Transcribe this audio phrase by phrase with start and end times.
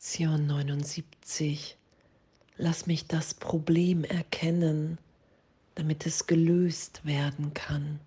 [0.00, 1.76] Lektion 79.
[2.56, 4.96] Lass mich das Problem erkennen,
[5.74, 8.00] damit es gelöst werden kann.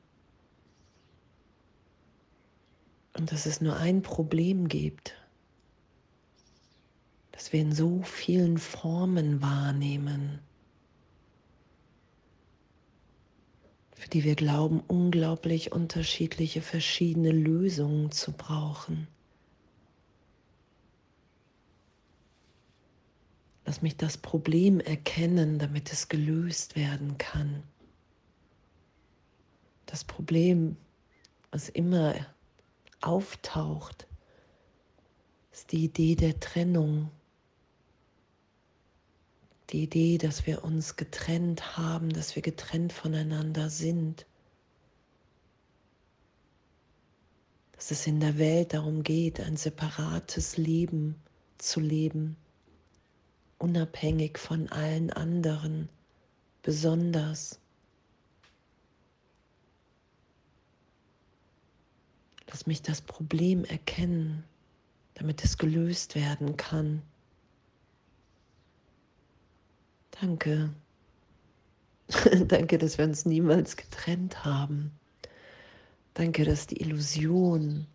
[3.16, 5.14] Und dass es nur ein Problem gibt,
[7.32, 10.40] das wir in so vielen Formen wahrnehmen,
[13.92, 19.08] für die wir glauben, unglaublich unterschiedliche, verschiedene Lösungen zu brauchen.
[23.74, 27.64] Lass mich das Problem erkennen, damit es gelöst werden kann.
[29.88, 30.78] Das Problem,
[31.50, 32.14] was immer
[33.02, 34.06] auftaucht,
[35.52, 37.10] ist die Idee der Trennung.
[39.72, 44.28] Die Idee, dass wir uns getrennt haben, dass wir getrennt voneinander sind.
[47.72, 51.16] Dass es in der Welt darum geht, ein separates Leben
[51.58, 52.38] zu leben
[53.64, 55.88] unabhängig von allen anderen,
[56.64, 57.62] besonders.
[62.50, 64.44] Lass mich das Problem erkennen,
[65.14, 67.02] damit es gelöst werden kann.
[70.12, 70.74] Danke.
[72.48, 74.92] Danke, dass wir uns niemals getrennt haben.
[76.16, 77.88] Danke, dass die Illusion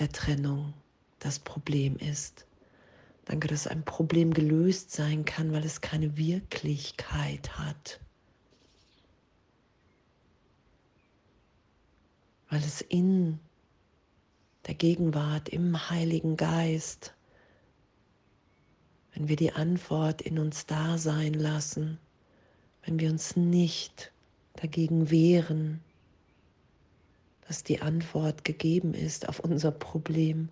[0.00, 0.74] der Trennung
[1.20, 2.46] das Problem ist.
[3.30, 8.00] Danke, dass ein Problem gelöst sein kann, weil es keine Wirklichkeit hat.
[12.48, 13.38] Weil es in
[14.66, 17.14] der Gegenwart, im Heiligen Geist,
[19.12, 22.00] wenn wir die Antwort in uns da sein lassen,
[22.82, 24.10] wenn wir uns nicht
[24.54, 25.80] dagegen wehren,
[27.46, 30.48] dass die Antwort gegeben ist auf unser Problem,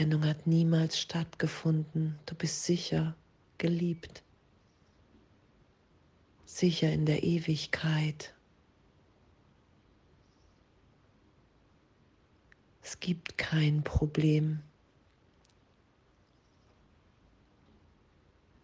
[0.00, 2.18] Trennung hat niemals stattgefunden.
[2.24, 3.14] Du bist sicher
[3.58, 4.22] geliebt,
[6.46, 8.34] sicher in der Ewigkeit.
[12.82, 14.62] Es gibt kein Problem.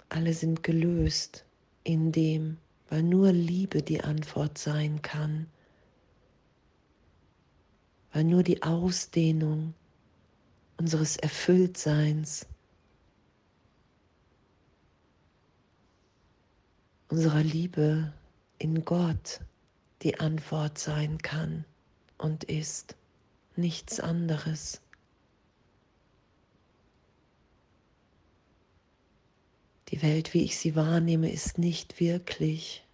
[0.09, 1.45] Alle sind gelöst
[1.85, 2.57] in dem,
[2.89, 5.49] weil nur Liebe die Antwort sein kann,
[8.15, 9.75] weil nur die Ausdehnung
[10.79, 12.47] unseres Erfülltseins,
[17.09, 18.13] unserer Liebe
[18.59, 19.41] in Gott
[20.03, 21.65] die Antwort sein kann
[22.19, 22.97] und ist
[23.57, 24.81] nichts anderes.
[29.89, 32.86] Die Welt, wie ich sie wahrnehme, ist nicht wirklich.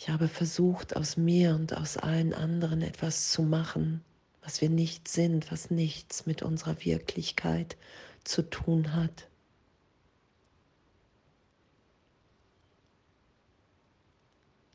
[0.00, 4.02] Ich habe versucht, aus mir und aus allen anderen etwas zu machen,
[4.40, 7.76] was wir nicht sind, was nichts mit unserer Wirklichkeit
[8.24, 9.28] zu tun hat.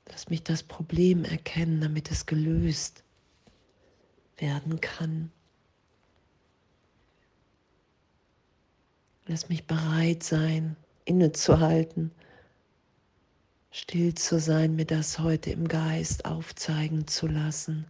[0.09, 3.03] Lass mich das Problem erkennen, damit es gelöst
[4.37, 5.31] werden kann.
[9.25, 12.11] Lass mich bereit sein, innezuhalten
[13.75, 17.85] still zu sein, mir das heute im Geist aufzeigen zu lassen.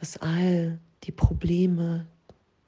[0.00, 2.08] Dass all die Probleme,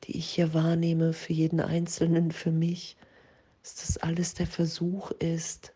[0.05, 2.97] die ich hier wahrnehme, für jeden Einzelnen, für mich,
[3.65, 5.73] dass das alles der Versuch ist,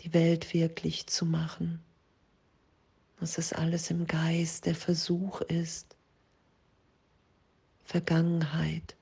[0.00, 1.82] die Welt wirklich zu machen.
[3.20, 5.94] Dass das alles im Geist der Versuch ist,
[7.84, 8.96] Vergangenheit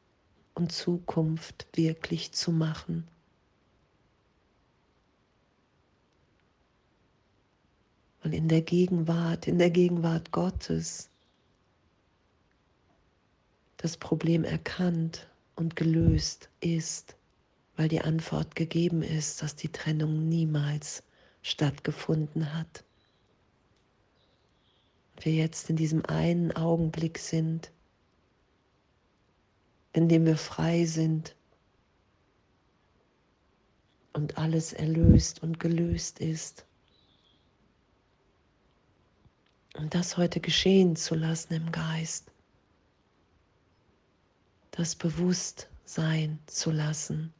[0.58, 3.06] und Zukunft wirklich zu machen.
[8.24, 11.08] Und in der Gegenwart, in der Gegenwart Gottes,
[13.76, 17.16] das Problem erkannt und gelöst ist,
[17.76, 21.04] weil die Antwort gegeben ist, dass die Trennung niemals
[21.42, 22.84] stattgefunden hat.
[25.20, 27.70] Wir jetzt in diesem einen Augenblick sind,
[29.92, 31.34] in dem wir frei sind
[34.12, 36.66] und alles erlöst und gelöst ist.
[39.74, 42.32] Und das heute geschehen zu lassen im Geist,
[44.72, 47.32] das bewusst sein zu lassen.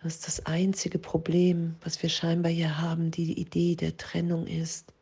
[0.00, 4.92] Das ist das einzige Problem, was wir scheinbar hier haben, die Idee der Trennung ist.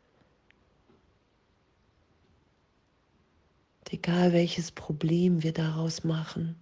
[3.93, 6.55] egal welches Problem wir daraus machen,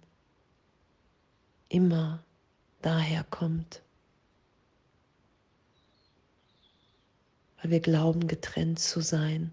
[1.68, 2.22] immer
[2.82, 3.82] daher kommt,
[7.60, 9.52] weil wir glauben, getrennt zu sein.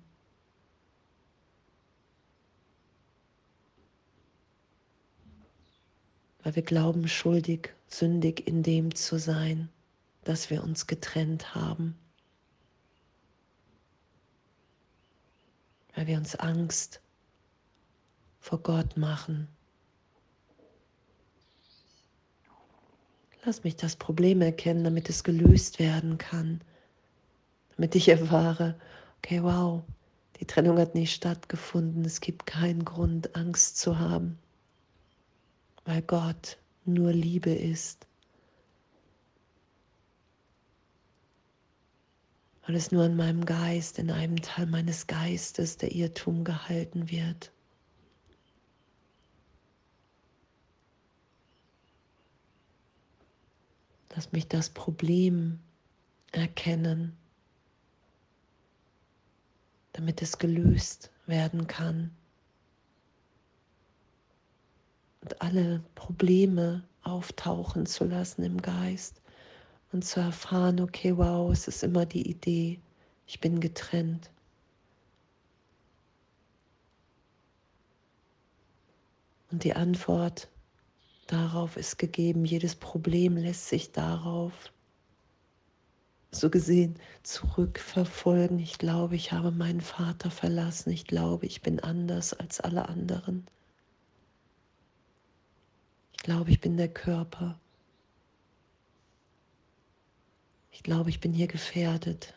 [6.44, 9.70] weil wir glauben, schuldig, sündig in dem zu sein,
[10.24, 11.96] dass wir uns getrennt haben,
[15.94, 17.11] weil wir uns Angst haben
[18.42, 19.48] vor Gott machen.
[23.46, 26.62] Lass mich das Problem erkennen, damit es gelöst werden kann.
[27.76, 28.76] Damit ich erfahre,
[29.20, 29.84] okay, wow,
[30.40, 32.04] die Trennung hat nicht stattgefunden.
[32.04, 34.38] Es gibt keinen Grund, Angst zu haben,
[35.86, 38.08] weil Gott nur Liebe ist.
[42.66, 47.52] Weil es nur in meinem Geist, in einem Teil meines Geistes der Irrtum gehalten wird.
[54.14, 55.60] Lass mich das Problem
[56.32, 57.16] erkennen,
[59.94, 62.12] damit es gelöst werden kann.
[65.22, 69.22] Und alle Probleme auftauchen zu lassen im Geist
[69.92, 72.80] und zu erfahren, okay, wow, es ist immer die Idee,
[73.28, 74.30] ich bin getrennt.
[79.52, 80.51] Und die Antwort
[81.28, 82.46] darauf ist gegeben.
[82.46, 84.72] Jedes Problem lässt sich darauf
[86.32, 88.60] so gesehen zurückverfolgen.
[88.60, 90.92] Ich glaube, ich habe meinen Vater verlassen.
[90.92, 93.46] Ich glaube, ich bin anders als alle anderen.
[96.14, 97.60] Ich glaube, ich bin der Körper.
[100.72, 102.34] Ich glaube, ich bin hier gefährdet.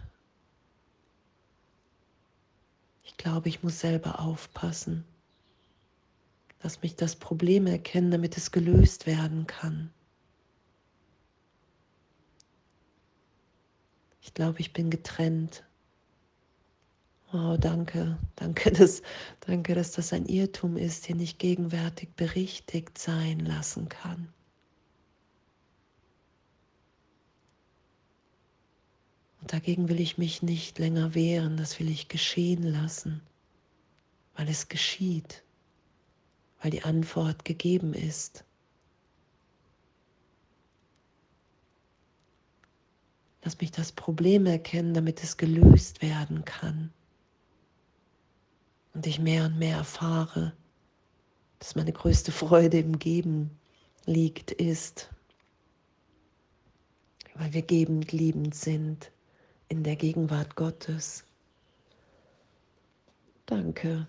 [3.04, 5.04] Ich glaube, ich muss selber aufpassen.
[6.64, 9.92] Lass mich das Problem erkennen, damit es gelöst werden kann.
[14.22, 15.62] Ich glaube, ich bin getrennt.
[17.34, 19.02] Oh, danke, danke dass,
[19.40, 24.32] danke, dass das ein Irrtum ist, den ich gegenwärtig berichtigt sein lassen kann.
[29.42, 33.20] Und dagegen will ich mich nicht länger wehren, das will ich geschehen lassen,
[34.34, 35.44] weil es geschieht
[36.64, 38.42] weil die Antwort gegeben ist.
[43.42, 46.90] Lass mich das Problem erkennen, damit es gelöst werden kann.
[48.94, 50.54] Und ich mehr und mehr erfahre,
[51.58, 53.50] dass meine größte Freude im Geben
[54.06, 55.10] liegt, ist,
[57.34, 59.12] weil wir gebend liebend sind
[59.68, 61.24] in der Gegenwart Gottes.
[63.44, 64.08] Danke.